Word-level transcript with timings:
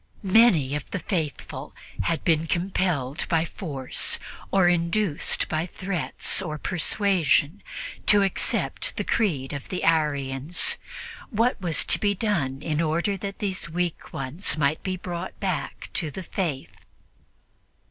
Many 0.23 0.75
of 0.75 0.89
the 0.89 0.97
faithful 0.99 1.75
had 2.01 2.23
been 2.23 2.47
compelled 2.47 3.27
by 3.29 3.45
force 3.45 4.17
or 4.49 4.67
induced 4.67 5.47
by 5.47 5.67
threats 5.67 6.41
or 6.41 6.57
persuasion 6.57 7.61
to 8.07 8.23
accept 8.23 8.97
the 8.97 9.03
creed 9.03 9.53
of 9.53 9.69
the 9.69 9.83
Arians; 9.83 10.77
what 11.29 11.61
was 11.61 11.85
to 11.85 11.99
be 11.99 12.15
done 12.15 12.63
in 12.63 12.81
order 12.81 13.15
that 13.17 13.37
these 13.37 13.69
weak 13.69 14.11
ones 14.11 14.57
might 14.57 14.81
be 14.81 14.97
brought 14.97 15.39
back 15.39 15.91
to 15.93 16.09
the 16.09 16.23
Faith? 16.23 16.73